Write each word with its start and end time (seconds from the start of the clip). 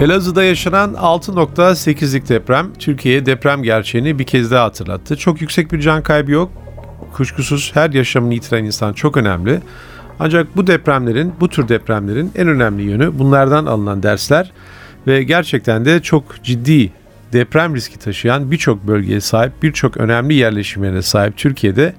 Elazığ'da 0.00 0.44
yaşanan 0.44 0.94
6.8'lik 0.94 2.28
deprem 2.28 2.72
Türkiye'ye 2.78 3.26
deprem 3.26 3.62
gerçeğini 3.62 4.18
bir 4.18 4.24
kez 4.24 4.50
daha 4.50 4.64
hatırlattı. 4.64 5.16
Çok 5.16 5.40
yüksek 5.40 5.72
bir 5.72 5.80
can 5.80 6.02
kaybı 6.02 6.30
yok. 6.30 6.52
Kuşkusuz 7.12 7.70
her 7.74 7.90
yaşamını 7.90 8.34
yitiren 8.34 8.64
insan 8.64 8.92
çok 8.92 9.16
önemli. 9.16 9.60
Ancak 10.20 10.56
bu 10.56 10.66
depremlerin, 10.66 11.32
bu 11.40 11.48
tür 11.48 11.68
depremlerin 11.68 12.32
en 12.36 12.48
önemli 12.48 12.82
yönü 12.82 13.18
bunlardan 13.18 13.66
alınan 13.66 14.02
dersler 14.02 14.52
ve 15.06 15.22
gerçekten 15.22 15.84
de 15.84 16.02
çok 16.02 16.44
ciddi 16.44 16.92
deprem 17.32 17.74
riski 17.74 17.98
taşıyan 17.98 18.50
birçok 18.50 18.86
bölgeye 18.86 19.20
sahip, 19.20 19.62
birçok 19.62 19.96
önemli 19.96 20.34
yerleşimlere 20.34 21.02
sahip 21.02 21.36
Türkiye'de 21.36 21.94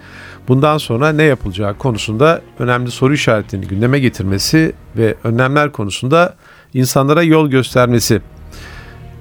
bundan 0.47 0.77
sonra 0.77 1.09
ne 1.09 1.23
yapılacağı 1.23 1.77
konusunda 1.77 2.41
önemli 2.59 2.91
soru 2.91 3.13
işaretlerini 3.13 3.67
gündeme 3.67 3.99
getirmesi 3.99 4.73
ve 4.97 5.15
önlemler 5.23 5.71
konusunda 5.71 6.35
insanlara 6.73 7.23
yol 7.23 7.49
göstermesi. 7.49 8.21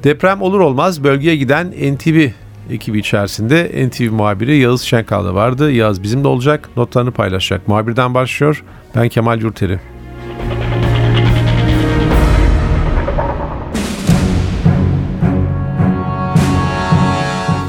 Deprem 0.05 0.43
olur 0.43 0.61
olmaz 0.61 1.05
bölgeye 1.05 1.37
giden 1.37 1.71
NTV 1.71 2.29
ekibi 2.70 2.98
içerisinde 2.98 3.89
NTV 3.89 4.12
muhabiri 4.12 4.56
Yağız 4.56 4.83
Şenkal 4.83 5.25
da 5.25 5.34
vardı. 5.34 5.73
Yağız 5.73 6.03
bizimle 6.03 6.29
olacak, 6.29 6.69
notlarını 6.77 7.11
paylaşacak. 7.11 7.69
Muhabirden 7.69 8.14
başlıyor. 8.14 8.64
Ben 8.95 9.09
Kemal 9.09 9.41
Yurteri. 9.41 9.81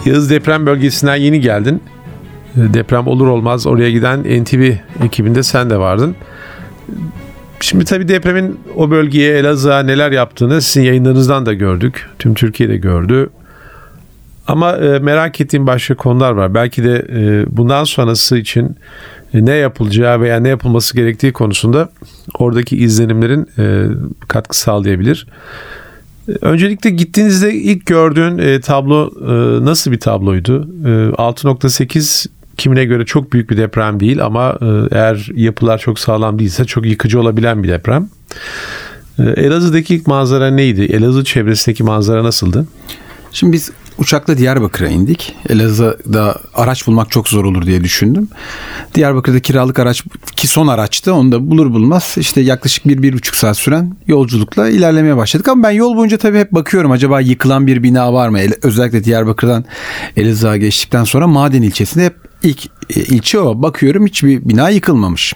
Yağız 0.09 0.29
deprem 0.29 0.65
bölgesinden 0.65 1.15
yeni 1.15 1.39
geldin. 1.41 1.83
Deprem 2.55 3.07
olur 3.07 3.27
olmaz 3.27 3.67
oraya 3.67 3.91
giden 3.91 4.43
NTV 4.43 4.71
ekibinde 5.03 5.43
sen 5.43 5.69
de 5.69 5.79
vardın. 5.79 6.15
Şimdi 7.59 7.85
tabii 7.85 8.07
depremin 8.07 8.59
o 8.75 8.91
bölgeye 8.91 9.37
Elazığ'a 9.37 9.83
neler 9.83 10.11
yaptığını 10.11 10.61
sizin 10.61 10.81
yayınlarınızdan 10.81 11.45
da 11.45 11.53
gördük. 11.53 12.09
Tüm 12.19 12.33
Türkiye 12.33 12.69
de 12.69 12.77
gördü. 12.77 13.29
Ama 14.47 14.77
e, 14.77 14.99
merak 14.99 15.41
ettiğim 15.41 15.67
başka 15.67 15.95
konular 15.95 16.31
var. 16.31 16.53
Belki 16.53 16.83
de 16.83 17.05
e, 17.13 17.45
bundan 17.57 17.83
sonrası 17.83 18.37
için 18.37 18.75
e, 19.33 19.45
ne 19.45 19.53
yapılacağı 19.53 20.21
veya 20.21 20.39
ne 20.39 20.49
yapılması 20.49 20.95
gerektiği 20.97 21.33
konusunda 21.33 21.89
oradaki 22.39 22.77
izlenimlerin 22.77 23.47
katkı 24.27 24.57
sağlayabilir. 24.59 25.27
Öncelikle 26.41 26.89
gittiğinizde 26.89 27.53
ilk 27.53 27.85
gördüğün 27.85 28.37
e, 28.37 28.61
tablo 28.61 29.11
e, 29.21 29.65
nasıl 29.65 29.91
bir 29.91 29.99
tabloydu? 29.99 30.69
E, 30.85 30.89
6.8 30.89 32.27
kimine 32.57 32.85
göre 32.85 33.05
çok 33.05 33.33
büyük 33.33 33.49
bir 33.49 33.57
deprem 33.57 33.99
değil 33.99 34.25
ama 34.25 34.57
e, 34.61 34.95
eğer 34.95 35.29
yapılar 35.35 35.77
çok 35.77 35.99
sağlam 35.99 36.39
değilse 36.39 36.65
çok 36.65 36.85
yıkıcı 36.85 37.19
olabilen 37.19 37.63
bir 37.63 37.67
deprem. 37.67 38.09
E, 39.19 39.23
Elazığ'daki 39.23 39.95
ilk 39.95 40.07
manzara 40.07 40.51
neydi? 40.51 40.81
Elazığ 40.81 41.23
çevresindeki 41.23 41.83
manzara 41.83 42.23
nasıldı? 42.23 42.67
Şimdi 43.31 43.53
biz 43.53 43.71
uçakla 43.99 44.37
Diyarbakır'a 44.37 44.87
indik. 44.87 45.35
Elazığ'da 45.49 46.39
araç 46.53 46.87
bulmak 46.87 47.11
çok 47.11 47.29
zor 47.29 47.45
olur 47.45 47.65
diye 47.65 47.83
düşündüm. 47.83 48.29
Diyarbakır'da 48.95 49.39
kiralık 49.39 49.79
araç 49.79 50.03
ki 50.35 50.47
son 50.47 50.67
araçtı. 50.67 51.13
Onu 51.13 51.31
da 51.31 51.49
bulur 51.49 51.73
bulmaz 51.73 52.15
işte 52.17 52.41
yaklaşık 52.41 52.87
bir, 52.87 53.03
bir 53.03 53.13
buçuk 53.13 53.35
saat 53.35 53.57
süren 53.57 53.97
yolculukla 54.07 54.69
ilerlemeye 54.69 55.17
başladık. 55.17 55.47
Ama 55.47 55.63
ben 55.63 55.71
yol 55.71 55.97
boyunca 55.97 56.17
tabii 56.17 56.39
hep 56.39 56.51
bakıyorum 56.51 56.91
acaba 56.91 57.21
yıkılan 57.21 57.67
bir 57.67 57.83
bina 57.83 58.13
var 58.13 58.29
mı? 58.29 58.39
Özellikle 58.63 59.03
Diyarbakır'dan 59.03 59.65
Elazığ'a 60.17 60.57
geçtikten 60.57 61.03
sonra 61.03 61.27
Maden 61.27 61.61
ilçesinde 61.61 62.05
hep 62.05 62.28
ilk 62.43 62.65
e, 62.65 62.99
ilçe 62.99 63.39
o. 63.39 63.61
Bakıyorum 63.61 64.05
hiçbir 64.05 64.49
bina 64.49 64.69
yıkılmamış. 64.69 65.35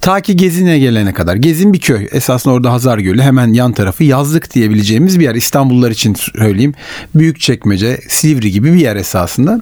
Ta 0.00 0.20
ki 0.20 0.36
Gezin'e 0.36 0.78
gelene 0.78 1.12
kadar. 1.12 1.36
Gezin 1.36 1.72
bir 1.72 1.80
köy. 1.80 2.08
Esasında 2.12 2.54
orada 2.54 2.72
Hazar 2.72 2.98
Gölü 2.98 3.22
hemen 3.22 3.52
yan 3.52 3.72
tarafı 3.72 4.04
yazlık 4.04 4.54
diyebileceğimiz 4.54 5.18
bir 5.18 5.24
yer. 5.24 5.34
İstanbullular 5.34 5.90
için 5.90 6.14
söyleyeyim. 6.14 6.74
Büyükçekmece, 7.14 8.00
Silivri 8.08 8.50
gibi 8.50 8.72
bir 8.72 8.80
yer 8.80 8.96
esasında. 8.96 9.60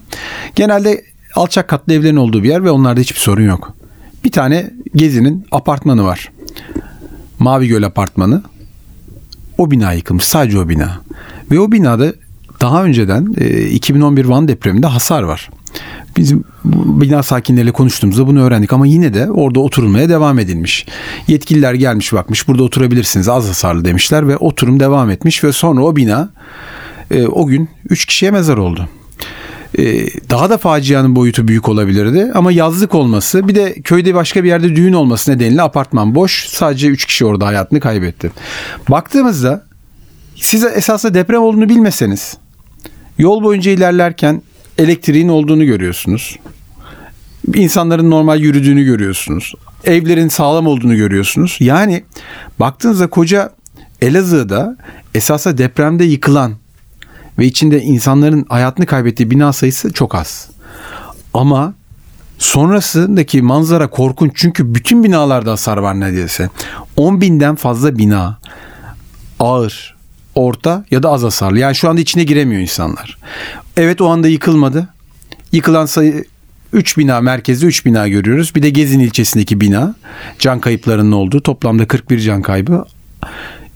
Genelde 0.57 1.05
alçak 1.35 1.69
katlı 1.69 1.93
evlerin 1.93 2.17
olduğu 2.17 2.43
bir 2.43 2.49
yer 2.49 2.65
ve 2.65 2.71
onlarda 2.71 3.01
hiçbir 3.01 3.21
sorun 3.21 3.47
yok. 3.47 3.75
Bir 4.25 4.31
tane 4.31 4.71
Gezi'nin 4.95 5.47
apartmanı 5.53 6.05
var. 6.05 6.33
Mavi 7.39 7.69
Göl 7.69 7.83
apartmanı. 7.83 8.43
O 9.59 9.71
bina 9.71 9.93
yıkılmış. 9.93 10.25
Sadece 10.25 10.59
o 10.59 10.69
bina. 10.69 11.01
Ve 11.51 11.61
o 11.61 11.73
binada 11.73 12.13
daha 12.61 12.85
önceden 12.85 13.27
2011 13.71 14.25
Van 14.25 14.49
depreminde 14.49 14.87
hasar 14.87 15.23
var. 15.23 15.51
Bizim 16.17 16.45
bina 16.65 17.23
sakinleriyle 17.23 17.73
konuştuğumuzda 17.73 18.27
bunu 18.27 18.43
öğrendik 18.43 18.73
ama 18.73 18.87
yine 18.87 19.15
de 19.15 19.31
orada 19.31 19.61
oturulmaya 19.61 20.09
devam 20.09 20.39
edilmiş. 20.39 20.87
Yetkililer 21.29 21.75
gelmiş 21.75 22.13
bakmış 22.13 22.49
burada 22.49 22.63
oturabilirsiniz 22.63 23.29
az 23.29 23.49
hasarlı 23.49 23.85
demişler 23.85 24.29
ve 24.29 24.37
oturum 24.37 24.81
devam 24.81 25.11
etmiş 25.11 25.45
ve 25.45 25.53
sonra 25.53 25.85
o 25.85 25.97
bina 25.97 26.31
e, 27.11 27.27
o 27.27 27.47
gün 27.47 27.69
3 27.89 28.05
kişiye 28.05 28.31
mezar 28.31 28.57
oldu. 28.57 28.89
E, 29.79 30.07
daha 30.31 30.51
da 30.51 30.59
facianın 30.59 31.17
boyutu 31.17 31.49
büyük 31.49 31.69
olabilirdi 31.69 32.31
ama 32.35 32.53
yazlık 32.53 32.95
olması 32.95 33.49
bir 33.49 33.55
de 33.55 33.75
köyde 33.75 34.15
başka 34.15 34.45
bir 34.45 34.49
yerde 34.49 34.77
düğün 34.77 34.93
olması 34.93 35.31
nedeniyle 35.31 35.63
apartman 35.63 36.15
boş 36.15 36.47
sadece 36.49 36.89
3 36.89 37.07
kişi 37.07 37.25
orada 37.25 37.47
hayatını 37.47 37.81
kaybetti. 37.81 38.31
Baktığımızda 38.89 39.65
size 40.37 40.69
esasında 40.69 41.15
deprem 41.15 41.43
olduğunu 41.43 41.69
bilmeseniz 41.69 42.37
yol 43.19 43.43
boyunca 43.43 43.71
ilerlerken 43.71 44.43
elektriğin 44.81 45.29
olduğunu 45.29 45.65
görüyorsunuz. 45.65 46.39
İnsanların 47.55 48.11
normal 48.11 48.41
yürüdüğünü 48.41 48.85
görüyorsunuz. 48.85 49.55
Evlerin 49.85 50.29
sağlam 50.29 50.67
olduğunu 50.67 50.97
görüyorsunuz. 50.97 51.57
Yani 51.61 52.05
baktığınızda 52.61 53.11
koca 53.11 53.51
Elazığ'da 54.03 54.77
esasa 55.15 55.59
depremde 55.59 56.05
yıkılan 56.05 56.55
ve 57.39 57.47
içinde 57.47 57.83
insanların 57.83 58.47
hayatını 58.49 58.87
kaybettiği 58.87 59.31
bina 59.31 59.53
sayısı 59.53 59.93
çok 59.93 60.15
az. 60.15 60.49
Ama 61.35 61.75
sonrasındaki 62.39 63.43
manzara 63.43 63.91
korkunç 63.91 64.33
çünkü 64.35 64.75
bütün 64.75 65.05
binalarda 65.05 65.51
hasar 65.51 65.77
var 65.77 66.01
neredeyse. 66.01 66.49
10 66.97 67.21
binden 67.21 67.55
fazla 67.55 67.99
bina 67.99 68.39
ağır, 69.39 69.97
orta 70.35 70.85
ya 70.91 71.03
da 71.03 71.09
az 71.11 71.23
hasarlı. 71.23 71.59
Yani 71.59 71.75
şu 71.75 71.89
anda 71.89 72.01
içine 72.01 72.25
giremiyor 72.25 72.63
insanlar. 72.63 73.19
Evet 73.77 74.01
o 74.01 74.09
anda 74.09 74.29
yıkılmadı. 74.29 74.89
Yıkılan 75.53 75.87
sayı 75.87 76.25
3 76.73 76.99
bina 76.99 77.21
merkezde 77.21 77.67
3 77.67 77.87
bina 77.87 78.09
görüyoruz. 78.09 78.55
Bir 78.55 78.63
de 78.63 78.71
Gezin 78.71 79.01
ilçesindeki 79.01 79.61
bina. 79.61 79.95
Can 80.39 80.61
kayıplarının 80.61 81.13
olduğu 81.13 81.41
toplamda 81.41 81.87
41 81.87 82.21
can 82.21 82.43
kaybı. 82.43 82.85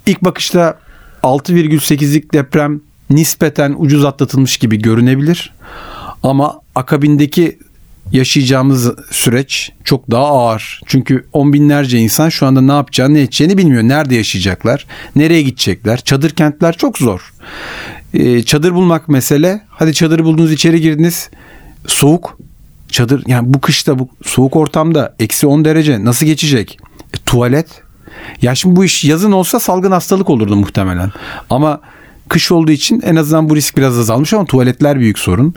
İlk 0.06 0.24
bakışta 0.24 0.78
6,8'lik 1.22 2.34
deprem 2.34 2.80
nispeten 3.10 3.74
ucuz 3.78 4.04
atlatılmış 4.04 4.56
gibi 4.56 4.78
görünebilir. 4.78 5.52
Ama 6.22 6.60
akabindeki 6.74 7.58
yaşayacağımız 8.12 8.92
süreç 9.10 9.72
çok 9.84 10.10
daha 10.10 10.24
ağır. 10.24 10.80
Çünkü 10.86 11.26
on 11.32 11.52
binlerce 11.52 11.98
insan 11.98 12.28
şu 12.28 12.46
anda 12.46 12.60
ne 12.60 12.72
yapacağını 12.72 13.14
ne 13.14 13.20
edeceğini 13.20 13.58
bilmiyor. 13.58 13.82
Nerede 13.82 14.14
yaşayacaklar? 14.14 14.86
Nereye 15.16 15.42
gidecekler? 15.42 16.00
Çadır 16.00 16.30
kentler 16.30 16.76
çok 16.76 16.98
zor. 16.98 17.32
Ee, 18.14 18.42
çadır 18.42 18.74
bulmak 18.74 19.08
mesele. 19.08 19.62
Hadi 19.68 19.94
çadırı 19.94 20.24
buldunuz 20.24 20.52
içeri 20.52 20.80
girdiniz. 20.80 21.30
Soğuk. 21.86 22.38
Çadır 22.88 23.24
yani 23.26 23.54
bu 23.54 23.60
kışta 23.60 23.98
bu 23.98 24.08
soğuk 24.24 24.56
ortamda 24.56 25.14
eksi 25.18 25.46
10 25.46 25.64
derece 25.64 26.04
nasıl 26.04 26.26
geçecek? 26.26 26.78
E, 27.14 27.16
tuvalet. 27.26 27.66
Ya 28.42 28.54
şimdi 28.54 28.76
bu 28.76 28.84
iş 28.84 29.04
yazın 29.04 29.32
olsa 29.32 29.60
salgın 29.60 29.92
hastalık 29.92 30.30
olurdu 30.30 30.56
muhtemelen. 30.56 31.10
Ama 31.50 31.80
kış 32.28 32.52
olduğu 32.52 32.72
için 32.72 33.00
en 33.00 33.16
azından 33.16 33.48
bu 33.48 33.56
risk 33.56 33.76
biraz 33.76 33.98
azalmış 33.98 34.32
ama 34.32 34.44
tuvaletler 34.44 35.00
büyük 35.00 35.18
sorun 35.18 35.54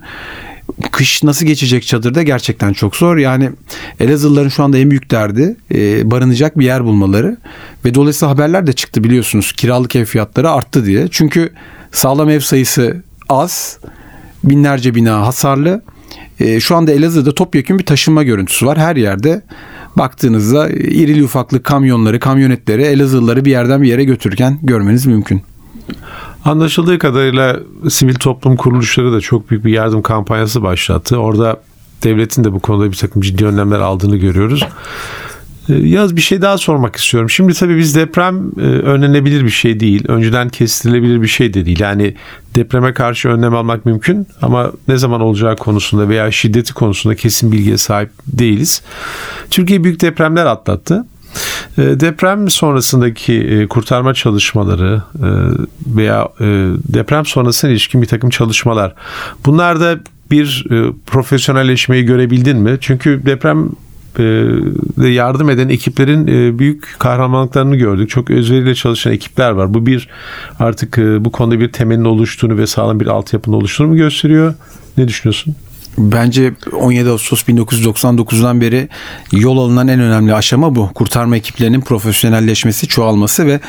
kış 0.92 1.24
nasıl 1.24 1.46
geçecek 1.46 1.84
çadırda 1.84 2.24
gerçekten 2.24 2.74
çok 2.74 2.96
zor. 2.96 3.18
Yani 3.18 3.52
Elazığlıların 4.00 4.50
şu 4.50 4.64
anda 4.64 4.78
en 4.78 4.90
büyük 4.90 5.12
derdi 5.12 5.56
e, 5.74 6.12
barınacak 6.12 6.60
bir 6.60 6.66
yer 6.66 6.84
bulmaları. 6.84 7.38
Ve 7.86 7.96
dolayısıyla 7.96 8.34
haberler 8.34 8.68
de 8.68 8.74
çıktı 8.74 9.04
biliyorsunuz 9.04 9.52
kiralık 9.52 9.96
ev 9.96 10.06
fiyatları 10.06 10.52
arttı 10.52 10.86
diye. 10.86 11.08
Çünkü 11.12 11.54
sağlam 11.92 12.30
ev 12.30 12.40
sayısı 12.40 13.04
az, 13.30 13.80
binlerce 14.44 14.96
bina 14.96 15.28
hasarlı. 15.28 15.82
E, 16.40 16.60
şu 16.60 16.76
anda 16.76 16.92
Elazığ'da 16.92 17.36
topyekun 17.36 17.80
bir 17.80 17.86
taşınma 17.86 18.24
görüntüsü 18.24 18.66
var. 18.66 18.78
Her 18.78 18.96
yerde 18.96 19.42
baktığınızda 19.98 20.70
irili 20.70 21.24
ufaklı 21.24 21.64
kamyonları, 21.64 22.20
kamyonetleri 22.20 22.82
Elazığlıları 22.82 23.46
bir 23.46 23.52
yerden 23.52 23.82
bir 23.82 23.88
yere 23.88 24.04
götürürken 24.04 24.60
görmeniz 24.64 25.06
mümkün. 25.06 25.42
Anlaşıldığı 26.48 27.00
kadarıyla 27.00 27.60
sivil 27.90 28.16
toplum 28.16 28.56
kuruluşları 28.56 29.14
da 29.14 29.22
çok 29.22 29.50
büyük 29.50 29.66
bir 29.66 29.72
yardım 29.72 30.02
kampanyası 30.02 30.62
başlattı. 30.62 31.18
Orada 31.18 31.62
devletin 32.04 32.44
de 32.44 32.54
bu 32.54 32.60
konuda 32.60 32.92
bir 32.92 32.96
takım 32.96 33.22
ciddi 33.22 33.46
önlemler 33.46 33.80
aldığını 33.80 34.18
görüyoruz. 34.18 34.64
Ee, 35.70 35.74
Yaz 35.74 36.16
bir 36.16 36.22
şey 36.22 36.42
daha 36.42 36.58
sormak 36.58 36.96
istiyorum. 36.96 37.30
Şimdi 37.30 37.54
tabii 37.54 37.78
biz 37.78 37.96
deprem 37.96 38.52
e, 38.58 38.62
önlenebilir 38.62 39.44
bir 39.44 39.50
şey 39.50 39.80
değil. 39.80 40.04
Önceden 40.08 40.50
kestirilebilir 40.50 41.22
bir 41.22 41.28
şey 41.28 41.54
de 41.54 41.66
değil. 41.66 41.80
Yani 41.80 42.16
depreme 42.56 42.94
karşı 42.94 43.30
önlem 43.30 43.56
almak 43.56 43.86
mümkün 43.86 44.28
ama 44.42 44.72
ne 44.88 44.98
zaman 44.98 45.22
olacağı 45.22 45.56
konusunda 45.56 46.10
veya 46.10 46.32
şiddeti 46.32 46.74
konusunda 46.74 47.16
kesin 47.16 47.52
bilgiye 47.52 47.78
sahip 47.78 48.10
değiliz. 48.28 48.82
Türkiye 49.52 49.84
büyük 49.84 50.02
depremler 50.02 50.46
atlattı. 50.46 51.06
E, 51.78 51.82
Deprem 51.82 52.50
sonrasındaki 52.50 53.34
e, 53.34 53.68
kurtarma 53.68 54.14
çalışmaları 54.14 55.02
e, 55.16 55.28
veya 55.98 56.30
e, 56.40 56.46
deprem 56.94 57.26
sonrasına 57.26 57.72
ilişkin 57.72 58.02
bir 58.02 58.08
takım 58.08 58.30
çalışmalar. 58.30 58.94
Bunlarda 59.46 60.00
bir 60.32 60.66
e, 60.72 60.94
profesyonelleşmeyi 61.06 62.06
görebildin 62.06 62.58
mi? 62.58 62.78
Çünkü 62.82 63.22
deprem 63.26 63.70
de 64.98 65.08
yardım 65.08 65.50
eden 65.50 65.70
ekiplerin 65.70 66.60
büyük 66.60 66.96
kahramanlıklarını 67.00 67.76
gördük. 67.76 68.10
Çok 68.10 68.30
özveriyle 68.30 68.76
çalışan 68.76 69.14
ekipler 69.14 69.52
var. 69.52 69.74
Bu 69.74 69.86
bir 69.86 70.10
artık 70.60 70.98
bu 70.98 71.32
konuda 71.32 71.60
bir 71.60 71.72
temelin 71.72 72.06
oluştuğunu 72.06 72.58
ve 72.58 72.68
sağlam 72.68 73.00
bir 73.00 73.08
altyapının 73.08 73.56
oluştuğunu 73.56 73.88
mu 73.88 73.96
gösteriyor? 73.96 74.54
Ne 74.98 75.08
düşünüyorsun? 75.08 75.56
Bence 75.98 76.54
17 76.72 77.10
Ağustos 77.10 77.44
1999'dan 77.44 78.62
beri 78.62 78.90
yol 79.32 79.58
alınan 79.58 79.88
en 79.88 80.00
önemli 80.00 80.34
aşama 80.34 80.76
bu. 80.76 80.90
Kurtarma 80.94 81.38
ekiplerinin 81.38 81.82
profesyonelleşmesi, 81.82 82.88
çoğalması 82.88 83.46
ve 83.46 83.60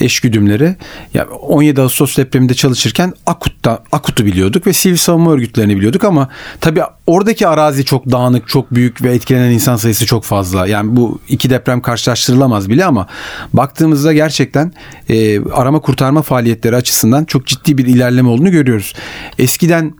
eşgüdümleri. 0.00 0.76
Ya 1.14 1.26
17 1.26 1.80
Ağustos 1.80 2.16
depreminde 2.16 2.54
çalışırken 2.54 3.12
Akut'ta 3.26 3.82
Akut'u 3.92 4.26
biliyorduk 4.26 4.66
ve 4.66 4.72
sivil 4.72 4.96
savunma 4.96 5.32
örgütlerini 5.32 5.76
biliyorduk 5.76 6.04
ama 6.04 6.28
tabii 6.60 6.82
oradaki 7.06 7.48
arazi 7.48 7.84
çok 7.84 8.10
dağınık, 8.10 8.48
çok 8.48 8.74
büyük 8.74 9.02
ve 9.02 9.14
etkilenen 9.14 9.50
insan 9.50 9.76
sayısı 9.76 10.06
çok 10.06 10.24
fazla. 10.24 10.66
Yani 10.66 10.96
bu 10.96 11.20
iki 11.28 11.50
deprem 11.50 11.80
karşılaştırılamaz 11.80 12.68
bile 12.68 12.84
ama 12.84 13.06
baktığımızda 13.52 14.12
gerçekten 14.12 14.72
e, 15.08 15.40
arama 15.40 15.80
kurtarma 15.80 16.22
faaliyetleri 16.22 16.76
açısından 16.76 17.24
çok 17.24 17.46
ciddi 17.46 17.78
bir 17.78 17.86
ilerleme 17.86 18.28
olduğunu 18.28 18.50
görüyoruz. 18.50 18.94
Eskiden 19.38 19.94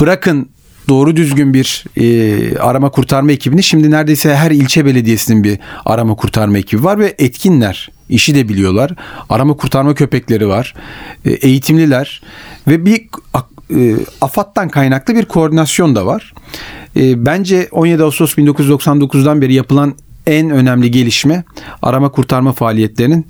bırakın 0.00 0.53
doğru 0.88 1.16
düzgün 1.16 1.54
bir 1.54 1.84
e, 1.96 2.58
arama 2.58 2.90
kurtarma 2.90 3.32
ekibini 3.32 3.62
şimdi 3.62 3.90
neredeyse 3.90 4.34
her 4.36 4.50
ilçe 4.50 4.84
belediyesinin 4.84 5.44
bir 5.44 5.58
arama 5.84 6.14
kurtarma 6.14 6.58
ekibi 6.58 6.84
var 6.84 6.98
ve 6.98 7.14
etkinler 7.18 7.90
işi 8.08 8.34
de 8.34 8.48
biliyorlar. 8.48 8.94
Arama 9.30 9.56
kurtarma 9.56 9.94
köpekleri 9.94 10.48
var. 10.48 10.74
E, 11.24 11.30
eğitimliler 11.30 12.22
ve 12.68 12.86
bir 12.86 13.06
e, 13.70 13.96
AFAD'dan 14.20 14.68
kaynaklı 14.68 15.14
bir 15.14 15.24
koordinasyon 15.24 15.96
da 15.96 16.06
var. 16.06 16.34
E, 16.96 17.26
bence 17.26 17.68
17 17.70 18.02
Ağustos 18.02 18.34
1999'dan 18.34 19.40
beri 19.40 19.54
yapılan 19.54 19.94
en 20.26 20.50
önemli 20.50 20.90
gelişme 20.90 21.44
arama 21.82 22.08
kurtarma 22.10 22.52
faaliyetlerinin 22.52 23.26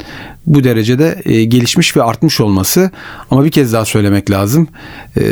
bu 0.46 0.64
derecede 0.64 1.23
e, 1.25 1.44
gelişmiş 1.44 1.96
ve 1.96 2.02
artmış 2.02 2.41
olması. 2.41 2.91
Ama 3.31 3.44
bir 3.44 3.50
kez 3.50 3.73
daha 3.73 3.85
söylemek 3.85 4.31
lazım. 4.31 4.69
E, 5.17 5.23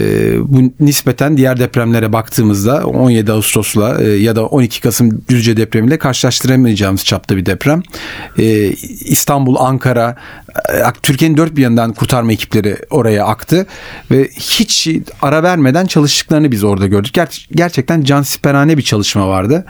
bu 0.48 0.72
nispeten 0.80 1.36
diğer 1.36 1.60
depremlere 1.60 2.12
baktığımızda 2.12 2.86
17 2.86 3.32
Ağustos'la 3.32 4.02
e, 4.02 4.08
ya 4.08 4.36
da 4.36 4.46
12 4.46 4.80
Kasım 4.80 5.22
Düzce 5.28 5.56
depremiyle 5.56 5.98
karşılaştıramayacağımız 5.98 7.04
çapta 7.04 7.36
bir 7.36 7.46
deprem. 7.46 7.82
E, 8.38 8.68
İstanbul, 9.00 9.56
Ankara, 9.58 10.16
e, 10.74 10.82
Türkiye'nin 11.02 11.36
dört 11.36 11.56
bir 11.56 11.62
yanından 11.62 11.92
kurtarma 11.92 12.32
ekipleri 12.32 12.76
oraya 12.90 13.26
aktı 13.26 13.66
ve 14.10 14.28
hiç 14.28 14.88
ara 15.22 15.42
vermeden 15.42 15.86
çalıştıklarını 15.86 16.52
biz 16.52 16.64
orada 16.64 16.86
gördük. 16.86 17.16
Ger- 17.16 17.46
gerçekten 17.54 18.02
cansiperane 18.02 18.76
bir 18.78 18.82
çalışma 18.82 19.28
vardı. 19.28 19.64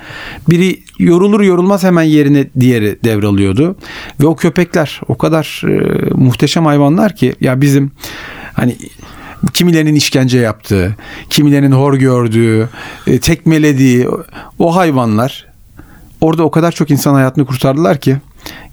Biri 0.50 0.83
yorulur 0.99 1.41
yorulmaz 1.41 1.81
hemen 1.84 2.02
yerine 2.02 2.46
diğeri 2.61 2.99
devralıyordu. 3.05 3.76
Ve 4.20 4.26
o 4.26 4.37
köpekler 4.37 5.00
o 5.08 5.19
kadar 5.19 5.62
e, 5.69 6.11
muhteşem 6.14 6.67
hayvanlar 6.67 7.17
ki 7.17 7.34
ya 7.40 7.61
bizim 7.61 7.90
hani 8.55 8.76
kimilerinin 9.55 9.94
işkence 9.94 10.38
yaptığı, 10.38 10.96
kimilerinin 11.31 11.73
hor 11.73 11.94
gördüğü, 11.94 12.69
e, 13.06 13.20
tekmelediği 13.20 14.08
o 14.58 14.76
hayvanlar 14.76 15.46
orada 16.20 16.43
o 16.43 16.50
kadar 16.50 16.73
çok 16.73 16.90
insan 16.90 17.14
hayatını 17.14 17.46
kurtardılar 17.46 18.00
ki 18.00 18.17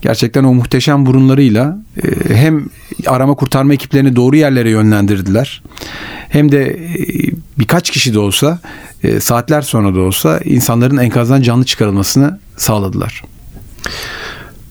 gerçekten 0.01 0.43
o 0.43 0.53
muhteşem 0.53 1.05
burunlarıyla 1.05 1.77
e, 2.03 2.35
hem 2.35 2.69
arama 3.07 3.35
kurtarma 3.35 3.73
ekiplerini 3.73 4.15
doğru 4.15 4.35
yerlere 4.35 4.69
yönlendirdiler. 4.69 5.61
Hem 6.29 6.51
de 6.51 6.65
e, 6.65 6.99
birkaç 7.59 7.89
kişi 7.89 8.13
de 8.13 8.19
olsa 8.19 8.59
e, 9.03 9.19
saatler 9.19 9.61
sonra 9.61 9.95
da 9.95 9.99
olsa 9.99 10.39
insanların 10.45 10.97
enkazdan 10.97 11.41
canlı 11.41 11.65
çıkarılmasını 11.65 12.39
sağladılar. 12.57 13.23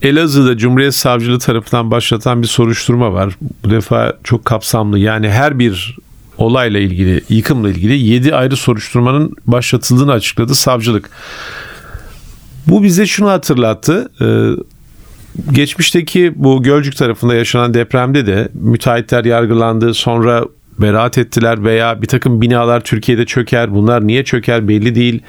Elazığ'da 0.03 0.57
Cumhuriyet 0.57 0.95
Savcılığı 0.95 1.39
tarafından 1.39 1.91
başlatan 1.91 2.43
bir 2.43 2.47
soruşturma 2.47 3.13
var. 3.13 3.37
Bu 3.65 3.71
defa 3.71 4.17
çok 4.25 4.45
kapsamlı. 4.45 4.99
Yani 4.99 5.31
her 5.31 5.59
bir 5.59 5.97
olayla 6.39 6.81
ilgili, 6.81 7.25
yıkımla 7.29 7.71
ilgili 7.71 7.99
7 7.99 8.35
ayrı 8.35 8.57
soruşturmanın 8.57 9.37
başlatıldığını 9.47 10.13
açıkladı 10.13 10.55
savcılık. 10.55 11.11
Bu 12.67 12.83
bize 12.83 13.07
şunu 13.07 13.31
hatırlattı. 13.31 14.11
Geçmişteki 15.53 16.33
bu 16.37 16.63
Gölcük 16.63 16.97
tarafında 16.97 17.35
yaşanan 17.35 17.75
depremde 17.75 18.27
de 18.27 18.49
müteahhitler 18.55 19.25
yargılandı. 19.25 19.95
Sonra 19.95 20.45
beraat 20.79 21.19
ettiler 21.19 21.65
veya 21.65 22.03
bir 22.03 22.07
takım 22.07 22.41
binalar 22.41 22.81
Türkiye'de 22.81 23.27
çöker. 23.27 23.75
Bunlar 23.75 24.07
niye 24.07 24.25
çöker 24.25 24.69
belli 24.69 24.95
değil. 24.95 25.21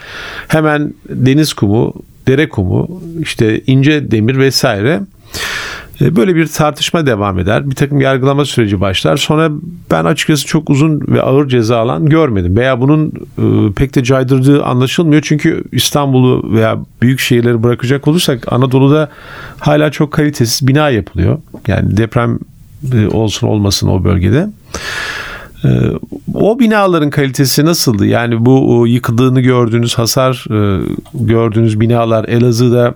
Hemen 0.47 0.93
deniz 1.09 1.53
kumu, 1.53 1.93
dere 2.27 2.49
kumu, 2.49 3.01
işte 3.21 3.61
ince 3.67 4.11
demir 4.11 4.37
vesaire 4.37 5.01
Böyle 6.01 6.35
bir 6.35 6.47
tartışma 6.47 7.05
devam 7.05 7.39
eder. 7.39 7.69
Bir 7.69 7.75
takım 7.75 8.01
yargılama 8.01 8.45
süreci 8.45 8.81
başlar. 8.81 9.17
Sonra 9.17 9.51
ben 9.91 10.05
açıkçası 10.05 10.45
çok 10.45 10.69
uzun 10.69 11.01
ve 11.07 11.21
ağır 11.21 11.47
ceza 11.47 11.77
alan 11.77 12.05
görmedim. 12.05 12.57
Veya 12.57 12.81
bunun 12.81 13.13
e, 13.37 13.73
pek 13.73 13.95
de 13.95 14.03
caydırdığı 14.03 14.63
anlaşılmıyor. 14.63 15.21
Çünkü 15.21 15.63
İstanbul'u 15.71 16.53
veya 16.53 16.79
büyük 17.01 17.19
şehirleri 17.19 17.63
bırakacak 17.63 18.07
olursak 18.07 18.53
Anadolu'da 18.53 19.09
hala 19.59 19.91
çok 19.91 20.11
kalitesiz 20.11 20.67
bina 20.67 20.89
yapılıyor. 20.89 21.39
Yani 21.67 21.97
deprem 21.97 22.39
e, 22.93 23.07
olsun 23.07 23.47
olmasın 23.47 23.87
o 23.87 24.03
bölgede. 24.03 24.49
Ee, 25.65 25.69
o 26.33 26.59
binaların 26.59 27.09
kalitesi 27.09 27.65
nasıldı? 27.65 28.05
Yani 28.05 28.45
bu 28.45 28.87
yıkıldığını 28.87 29.41
gördüğünüz 29.41 29.97
hasar 29.97 30.45
e, 30.51 30.83
gördüğünüz 31.13 31.79
binalar 31.79 32.25
Elazığ'da 32.25 32.95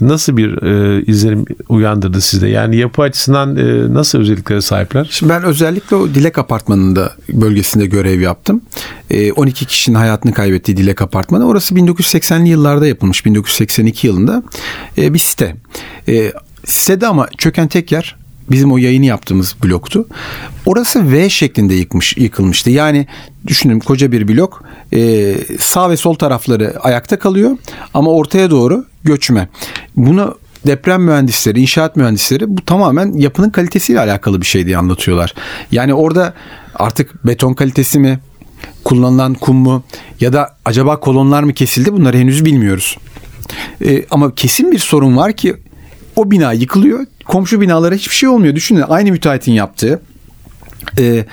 nasıl 0.00 0.36
bir 0.36 0.62
e, 0.62 1.02
izlenim 1.06 1.44
uyandırdı 1.68 2.20
sizde? 2.20 2.48
Yani 2.48 2.76
yapı 2.76 3.02
açısından 3.02 3.56
e, 3.56 3.94
nasıl 3.94 4.18
özelliklere 4.18 4.60
sahipler? 4.60 5.08
Şimdi 5.10 5.32
ben 5.32 5.42
özellikle 5.42 5.96
o 5.96 6.08
Dilek 6.08 6.38
Apartmanı'nda 6.38 7.12
bölgesinde 7.28 7.86
görev 7.86 8.20
yaptım. 8.20 8.62
12 9.36 9.66
kişinin 9.66 9.96
hayatını 9.96 10.32
kaybettiği 10.32 10.76
Dilek 10.76 11.02
Apartmanı. 11.02 11.46
Orası 11.46 11.74
1980'li 11.74 12.48
yıllarda 12.48 12.86
yapılmış. 12.86 13.26
1982 13.26 14.06
yılında 14.06 14.42
bir 14.96 15.18
site. 15.18 15.56
Sitede 16.64 17.06
ama 17.06 17.28
çöken 17.38 17.68
tek 17.68 17.92
yer 17.92 18.16
bizim 18.52 18.72
o 18.72 18.78
yayını 18.78 19.06
yaptığımız 19.06 19.56
bloktu. 19.64 20.06
Orası 20.66 21.12
V 21.12 21.28
şeklinde 21.28 21.74
yıkmış, 21.74 22.16
yıkılmıştı. 22.16 22.70
Yani 22.70 23.06
düşünün 23.46 23.78
koca 23.78 24.12
bir 24.12 24.28
blok 24.28 24.64
e, 24.94 25.34
sağ 25.60 25.90
ve 25.90 25.96
sol 25.96 26.14
tarafları 26.14 26.80
ayakta 26.80 27.18
kalıyor 27.18 27.56
ama 27.94 28.10
ortaya 28.10 28.50
doğru 28.50 28.84
göçme. 29.04 29.48
Bunu 29.96 30.38
deprem 30.66 31.02
mühendisleri, 31.02 31.60
inşaat 31.60 31.96
mühendisleri 31.96 32.56
bu 32.56 32.64
tamamen 32.64 33.12
yapının 33.12 33.50
kalitesiyle 33.50 34.00
alakalı 34.00 34.40
bir 34.40 34.46
şey 34.46 34.66
diye 34.66 34.76
anlatıyorlar. 34.76 35.34
Yani 35.70 35.94
orada 35.94 36.34
artık 36.74 37.26
beton 37.26 37.54
kalitesi 37.54 37.98
mi, 37.98 38.20
kullanılan 38.84 39.34
kum 39.34 39.56
mu 39.56 39.82
ya 40.20 40.32
da 40.32 40.56
acaba 40.64 41.00
kolonlar 41.00 41.42
mı 41.42 41.52
kesildi 41.52 41.92
bunları 41.92 42.18
henüz 42.18 42.44
bilmiyoruz. 42.44 42.98
E, 43.84 44.04
ama 44.10 44.34
kesin 44.34 44.72
bir 44.72 44.78
sorun 44.78 45.16
var 45.16 45.32
ki 45.32 45.56
o 46.16 46.30
bina 46.30 46.52
yıkılıyor. 46.52 47.06
Komşu 47.24 47.60
binalara 47.60 47.94
hiçbir 47.94 48.14
şey 48.14 48.28
olmuyor. 48.28 48.54
Düşünün 48.54 48.84
aynı 48.88 49.10
müteahhitin 49.10 49.52
yaptığı 49.52 50.00
e, 50.98 51.24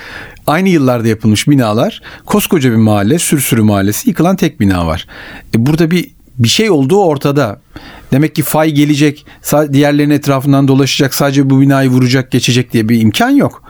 aynı 0.48 0.70
yıllarda 0.70 1.08
yapılmış 1.08 1.48
binalar 1.48 2.02
koskoca 2.26 2.72
bir 2.72 2.76
mahalle 2.76 3.20
Sürsürü 3.20 3.62
Mahallesi 3.62 4.10
yıkılan 4.10 4.36
tek 4.36 4.60
bina 4.60 4.88
var. 4.88 5.08
E, 5.56 5.66
burada 5.66 5.92
bir 5.92 6.12
bir 6.40 6.48
şey 6.48 6.70
olduğu 6.72 7.04
ortada. 7.04 7.60
Demek 8.12 8.36
ki 8.36 8.44
fay 8.44 8.72
gelecek, 8.72 9.26
diğerlerinin 9.74 10.14
etrafından 10.14 10.68
dolaşacak, 10.68 11.14
sadece 11.14 11.50
bu 11.50 11.62
binayı 11.62 11.90
vuracak, 11.90 12.32
geçecek 12.32 12.74
diye 12.74 12.90
bir 12.90 13.02
imkan 13.02 13.30
yok. 13.30 13.64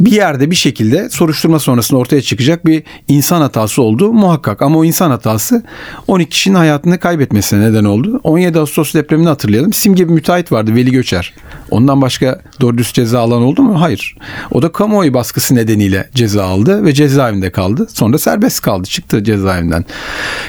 Bir 0.00 0.12
yerde 0.12 0.50
bir 0.50 0.56
şekilde 0.56 1.10
soruşturma 1.10 1.58
sonrasında 1.58 2.00
ortaya 2.00 2.22
çıkacak 2.22 2.66
bir 2.66 2.82
insan 3.08 3.40
hatası 3.40 3.82
oldu 3.82 4.12
muhakkak. 4.12 4.62
Ama 4.62 4.78
o 4.78 4.84
insan 4.84 5.10
hatası 5.10 5.62
12 6.06 6.30
kişinin 6.30 6.54
hayatını 6.54 6.98
kaybetmesine 6.98 7.60
neden 7.60 7.84
oldu. 7.84 8.20
17 8.24 8.58
Ağustos 8.58 8.94
depremini 8.94 9.28
hatırlayalım. 9.28 9.72
Simge 9.72 10.08
bir 10.08 10.12
müteahhit 10.12 10.52
vardı 10.52 10.74
Veli 10.74 10.92
Göçer. 10.92 11.34
Ondan 11.70 12.02
başka 12.02 12.40
doğru 12.60 12.78
düz 12.78 12.92
ceza 12.92 13.20
alan 13.20 13.42
oldu 13.42 13.62
mu? 13.62 13.80
Hayır. 13.80 14.16
O 14.50 14.62
da 14.62 14.72
kamuoyu 14.72 15.14
baskısı 15.14 15.54
nedeniyle 15.54 16.10
ceza 16.14 16.44
aldı 16.44 16.84
ve 16.84 16.92
cezaevinde 16.92 17.52
kaldı. 17.52 17.86
Sonra 17.92 18.18
serbest 18.18 18.60
kaldı. 18.60 18.88
Çıktı 18.88 19.24
cezaevinden. 19.24 19.84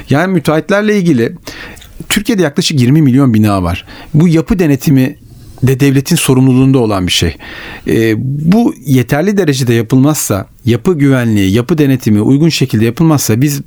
Yani 0.10 0.34
müteahhitlerle 0.34 0.98
ilgili 0.98 1.36
Türkiye'de 2.10 2.42
yaklaşık 2.42 2.82
20 2.82 3.02
milyon 3.02 3.34
bina 3.34 3.64
var. 3.64 3.86
Bu 4.14 4.28
yapı 4.28 4.60
denetimi 4.60 5.16
de 5.64 5.80
devletin 5.80 6.16
sorumluluğunda 6.16 6.80
olan 6.80 7.08
bir 7.08 7.12
şey. 7.12 7.36
E, 7.88 8.16
bu 8.52 8.74
yeterli 8.86 9.38
derecede 9.38 9.74
yapılmazsa, 9.74 10.48
yapı 10.66 10.98
güvenliği, 10.98 11.52
yapı 11.52 11.78
denetimi 11.78 12.22
uygun 12.22 12.50
şekilde 12.50 12.86
yapılmazsa 12.86 13.42
biz 13.42 13.62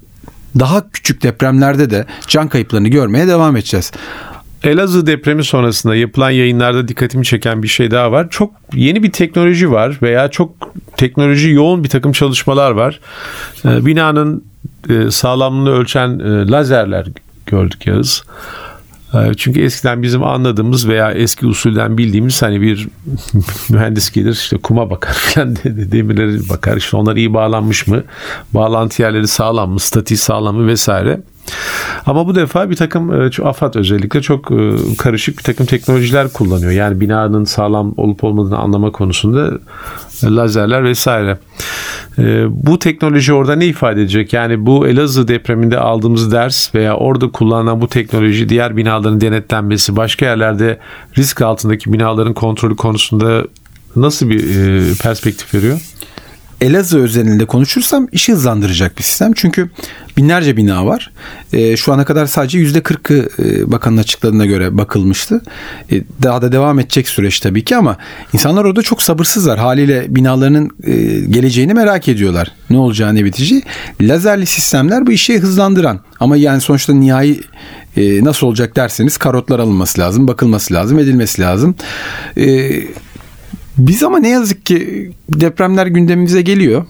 daha 0.58 0.90
küçük 0.90 1.22
depremlerde 1.22 1.90
de 1.90 2.06
can 2.26 2.48
kayıplarını 2.48 2.88
görmeye 2.88 3.28
devam 3.28 3.56
edeceğiz. 3.56 3.92
Elazığ 4.64 5.06
depremi 5.06 5.44
sonrasında 5.44 5.96
yapılan 5.96 6.30
yayınlarda 6.30 6.88
dikkatimi 6.88 7.24
çeken 7.24 7.62
bir 7.62 7.68
şey 7.68 7.90
daha 7.90 8.12
var. 8.12 8.26
Çok 8.30 8.50
yeni 8.74 9.02
bir 9.02 9.12
teknoloji 9.12 9.70
var 9.70 9.98
veya 10.02 10.28
çok 10.28 10.72
teknoloji 10.96 11.50
yoğun 11.50 11.84
bir 11.84 11.88
takım 11.88 12.12
çalışmalar 12.12 12.70
var. 12.70 13.00
Ee, 13.64 13.86
binanın 13.86 14.44
e, 14.90 15.10
sağlamlığını 15.10 15.70
ölçen 15.70 16.18
e, 16.18 16.48
lazerler 16.50 17.06
gördük 17.46 17.86
Yağız. 17.86 18.24
Ee, 19.14 19.34
çünkü 19.36 19.62
eskiden 19.62 20.02
bizim 20.02 20.24
anladığımız 20.24 20.88
veya 20.88 21.12
eski 21.12 21.46
usulden 21.46 21.98
bildiğimiz 21.98 22.42
hani 22.42 22.60
bir 22.60 22.88
mühendis 23.70 24.10
gelir 24.10 24.32
işte 24.32 24.56
kuma 24.56 24.90
bakar 24.90 25.12
falan 25.34 25.56
demirleri 25.64 26.48
bakar 26.48 26.76
işte 26.76 26.96
onlar 26.96 27.16
iyi 27.16 27.34
bağlanmış 27.34 27.86
mı 27.86 28.04
bağlantı 28.54 29.02
yerleri 29.02 29.28
sağlam 29.28 29.70
mı 29.70 29.80
statiği 29.80 30.18
sağlam 30.18 30.56
mı 30.56 30.66
vesaire. 30.66 31.20
Ama 32.06 32.26
bu 32.26 32.34
defa 32.34 32.70
bir 32.70 32.76
takım 32.76 33.22
e, 33.22 33.30
AFAD 33.42 33.74
özellikle 33.74 34.22
çok 34.22 34.50
e, 34.50 34.72
karışık 34.98 35.38
bir 35.38 35.42
takım 35.42 35.66
teknolojiler 35.66 36.32
kullanıyor. 36.32 36.72
Yani 36.72 37.00
binanın 37.00 37.44
sağlam 37.44 37.94
olup 37.96 38.24
olmadığını 38.24 38.58
anlama 38.58 38.92
konusunda 38.92 39.58
e, 40.22 40.26
lazerler 40.26 40.84
vesaire. 40.84 41.38
Bu 42.48 42.78
teknoloji 42.78 43.32
orada 43.32 43.56
ne 43.56 43.66
ifade 43.66 44.00
edecek? 44.00 44.32
Yani 44.32 44.66
bu 44.66 44.86
Elazığ 44.86 45.28
depreminde 45.28 45.78
aldığımız 45.78 46.32
ders 46.32 46.74
veya 46.74 46.96
orada 46.96 47.30
kullanılan 47.30 47.80
bu 47.80 47.88
teknoloji 47.88 48.48
diğer 48.48 48.76
binaların 48.76 49.20
denetlenmesi, 49.20 49.96
başka 49.96 50.26
yerlerde 50.26 50.78
risk 51.18 51.42
altındaki 51.42 51.92
binaların 51.92 52.34
kontrolü 52.34 52.76
konusunda 52.76 53.44
nasıl 53.96 54.28
bir 54.28 54.42
perspektif 54.98 55.54
veriyor? 55.54 55.80
Elazığ 56.62 56.98
özelinde 56.98 57.44
konuşursam 57.44 58.08
işi 58.12 58.32
hızlandıracak 58.32 58.98
bir 58.98 59.02
sistem. 59.02 59.32
Çünkü 59.32 59.70
binlerce 60.16 60.56
bina 60.56 60.86
var. 60.86 61.10
E, 61.52 61.76
şu 61.76 61.92
ana 61.92 62.04
kadar 62.04 62.26
sadece 62.26 62.58
yüzde 62.58 62.82
kırkı 62.82 63.28
e, 63.38 63.72
bakanın 63.72 63.96
açıkladığına 63.96 64.46
göre 64.46 64.78
bakılmıştı. 64.78 65.42
E, 65.92 66.02
daha 66.22 66.42
da 66.42 66.52
devam 66.52 66.78
edecek 66.78 67.08
süreç 67.08 67.40
tabii 67.40 67.64
ki 67.64 67.76
ama 67.76 67.96
insanlar 68.32 68.64
orada 68.64 68.82
çok 68.82 69.02
sabırsızlar. 69.02 69.58
Haliyle 69.58 70.06
binalarının 70.08 70.70
e, 70.84 70.92
geleceğini 71.20 71.74
merak 71.74 72.08
ediyorlar. 72.08 72.52
Ne 72.70 72.78
olacağı 72.78 73.14
ne 73.14 73.24
biteceği. 73.24 73.62
Lazerli 74.00 74.46
sistemler 74.46 75.06
bu 75.06 75.12
işi 75.12 75.38
hızlandıran 75.38 76.00
ama 76.20 76.36
yani 76.36 76.60
sonuçta 76.60 76.92
nihai 76.92 77.40
e, 77.96 78.24
nasıl 78.24 78.46
olacak 78.46 78.76
derseniz 78.76 79.16
karotlar 79.16 79.58
alınması 79.58 80.00
lazım, 80.00 80.28
bakılması 80.28 80.74
lazım, 80.74 80.98
edilmesi 80.98 81.42
lazım. 81.42 81.74
Eee 82.36 82.86
biz 83.78 84.02
ama 84.02 84.18
ne 84.18 84.28
yazık 84.28 84.66
ki 84.66 85.10
depremler 85.28 85.86
gündemimize 85.86 86.42
geliyor. 86.42 86.84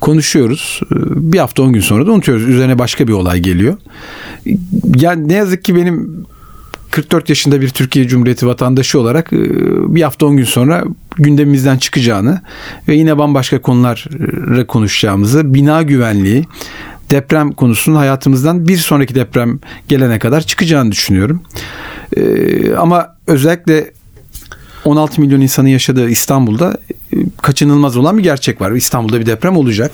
Konuşuyoruz. 0.00 0.80
Bir 1.06 1.38
hafta 1.38 1.62
on 1.62 1.72
gün 1.72 1.80
sonra 1.80 2.06
da 2.06 2.12
unutuyoruz. 2.12 2.48
Üzerine 2.48 2.78
başka 2.78 3.08
bir 3.08 3.12
olay 3.12 3.40
geliyor. 3.40 3.76
Yani 4.96 5.28
ne 5.28 5.34
yazık 5.34 5.64
ki 5.64 5.76
benim 5.76 6.26
44 6.90 7.28
yaşında 7.28 7.60
bir 7.60 7.68
Türkiye 7.68 8.08
Cumhuriyeti 8.08 8.46
vatandaşı 8.46 9.00
olarak 9.00 9.32
e, 9.32 9.38
bir 9.94 10.02
hafta 10.02 10.26
on 10.26 10.36
gün 10.36 10.44
sonra 10.44 10.84
gündemimizden 11.16 11.78
çıkacağını 11.78 12.40
ve 12.88 12.94
yine 12.94 13.18
bambaşka 13.18 13.62
konuları 13.62 14.66
konuşacağımızı, 14.66 15.54
bina 15.54 15.82
güvenliği, 15.82 16.44
deprem 17.10 17.52
konusunun 17.52 17.96
hayatımızdan 17.96 18.68
bir 18.68 18.76
sonraki 18.76 19.14
deprem 19.14 19.58
gelene 19.88 20.18
kadar 20.18 20.40
çıkacağını 20.40 20.92
düşünüyorum. 20.92 21.42
E, 22.16 22.74
ama 22.74 23.16
özellikle 23.26 23.92
16 24.84 25.20
milyon 25.20 25.40
insanın 25.40 25.68
yaşadığı 25.68 26.10
İstanbul'da 26.10 26.78
e, 27.12 27.16
kaçınılmaz 27.42 27.96
olan 27.96 28.18
bir 28.18 28.22
gerçek 28.22 28.60
var. 28.60 28.70
İstanbul'da 28.72 29.20
bir 29.20 29.26
deprem 29.26 29.56
olacak. 29.56 29.92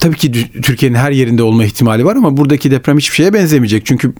Tabii 0.00 0.16
ki 0.16 0.32
Türkiye'nin 0.62 0.96
her 0.96 1.10
yerinde 1.10 1.42
olma 1.42 1.64
ihtimali 1.64 2.04
var 2.04 2.16
ama 2.16 2.36
buradaki 2.36 2.70
deprem 2.70 2.98
hiçbir 2.98 3.14
şeye 3.14 3.32
benzemeyecek. 3.32 3.86
Çünkü 3.86 4.12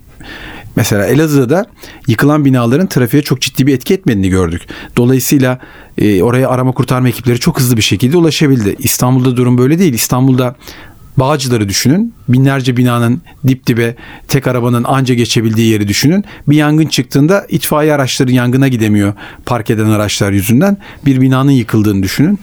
mesela 0.77 1.07
Elazığ'da 1.07 1.67
yıkılan 2.07 2.45
binaların 2.45 2.87
trafiğe 2.87 3.23
çok 3.23 3.41
ciddi 3.41 3.67
bir 3.67 3.75
etki 3.75 3.95
etmediğini 3.95 4.29
gördük. 4.29 4.63
Dolayısıyla 4.97 5.59
e, 5.99 6.23
oraya 6.23 6.49
arama 6.49 6.73
kurtarma 6.73 7.09
ekipleri 7.09 7.41
çok 7.41 7.61
hızlı 7.61 7.77
bir 7.77 7.83
şekilde 7.83 8.17
ulaşabildi. 8.17 8.77
İstanbul'da 8.79 9.37
durum 9.37 9.59
böyle 9.59 9.79
değil. 9.79 9.95
İstanbul'da 9.95 10.57
Bağcılar'ı 11.19 11.69
düşünün. 11.69 12.15
Binlerce 12.29 12.77
binanın 12.77 13.21
dip 13.47 13.67
dibe 13.67 13.95
tek 14.29 14.47
arabanın 14.47 14.85
anca 14.85 15.15
geçebildiği 15.15 15.71
yeri 15.71 15.89
düşünün. 15.89 16.25
Bir 16.49 16.57
yangın 16.57 16.87
çıktığında 16.87 17.47
itfaiye 17.49 17.95
araçları 17.95 18.33
yangına 18.33 18.69
gidemiyor 18.69 19.13
park 19.47 19.71
eden 19.71 19.87
araçlar 19.87 20.33
yüzünden. 20.33 20.77
Bir 21.07 21.21
binanın 21.21 21.51
yıkıldığını 21.51 22.03
düşünün. 22.03 22.39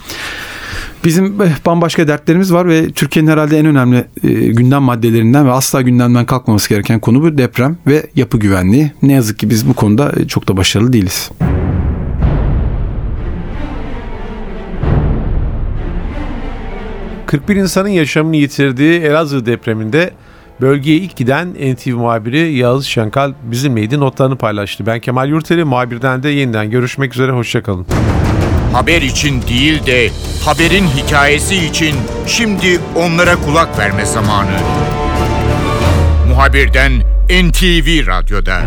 Bizim 1.06 1.42
eh, 1.42 1.66
bambaşka 1.66 2.08
dertlerimiz 2.08 2.54
var 2.54 2.68
ve 2.68 2.92
Türkiye'nin 2.92 3.32
herhalde 3.32 3.60
en 3.60 3.66
önemli 3.66 4.06
e, 4.24 4.30
gündem 4.32 4.84
maddelerinden 4.84 5.48
ve 5.48 5.52
asla 5.52 5.82
gündemden 5.82 6.26
kalkmaması 6.26 6.70
gereken 6.70 7.00
konu 7.00 7.22
bu 7.22 7.38
deprem 7.38 7.78
ve 7.88 8.08
yapı 8.16 8.38
güvenliği. 8.38 8.92
Ne 9.02 9.14
yazık 9.14 9.40
ki 9.40 9.50
biz 9.50 9.68
bu 9.68 9.74
konuda 9.74 10.14
e, 10.18 10.28
çok 10.28 10.48
da 10.48 10.58
başarılı 10.58 10.94
değiliz. 10.94 11.32
41 17.36 17.56
insanın 17.56 17.90
yaşamını 17.90 18.36
yitirdiği 18.36 19.02
Elazığ 19.02 19.46
depreminde 19.46 20.12
bölgeye 20.62 20.98
ilk 20.98 21.16
giden 21.16 21.54
NTV 21.54 21.90
muhabiri 21.90 22.54
Yağız 22.54 22.88
Şankal 22.88 23.34
bizimleydi 23.44 24.00
notlarını 24.00 24.38
paylaştı. 24.38 24.86
Ben 24.86 25.00
Kemal 25.00 25.30
Yurteli 25.30 25.64
muhabirden 25.64 26.24
de 26.24 26.30
yeniden 26.30 26.70
görüşmek 26.70 27.14
üzere 27.14 27.32
hoşçakalın. 27.32 27.86
Haber 28.74 29.02
için 29.02 29.42
değil 29.42 29.86
de 29.86 30.10
haberin 30.46 30.88
hikayesi 30.88 31.56
için 31.56 31.96
şimdi 32.28 32.80
onlara 32.96 33.36
kulak 33.36 33.80
verme 33.80 34.06
zamanı. 34.06 34.58
Muhabirden 36.30 36.92
NTV 37.30 38.08
Radyo'da. 38.08 38.62